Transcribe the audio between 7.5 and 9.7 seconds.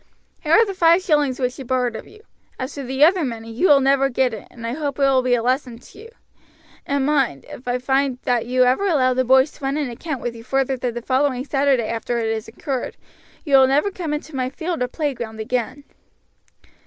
I find that you ever allow the boys to